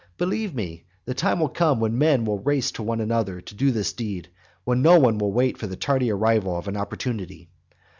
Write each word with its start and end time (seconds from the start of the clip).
Believe 0.17 0.55
me, 0.55 0.85
the 1.05 1.13
time 1.13 1.39
will 1.39 1.47
come 1.49 1.79
when 1.79 1.95
men 1.95 2.25
will 2.25 2.39
race 2.39 2.71
with 2.71 2.79
one 2.87 3.01
another 3.01 3.39
to 3.39 3.53
do 3.53 3.69
this 3.69 3.93
deed, 3.93 4.25
and 4.25 4.35
when 4.63 4.81
no 4.81 4.99
one 4.99 5.19
will 5.19 5.31
wait 5.31 5.59
for 5.59 5.67
the 5.67 5.75
tardy 5.75 6.09
arrival 6.11 6.57
of 6.57 6.67
an 6.67 6.75
opportunity. 6.75 7.51